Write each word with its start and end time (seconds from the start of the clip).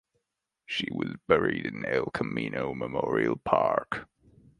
She 0.65 0.87
was 0.91 1.15
buried 1.27 1.67
in 1.67 1.85
El 1.85 2.07
Camino 2.07 2.73
Memorial 2.73 3.35
Park. 3.35 4.07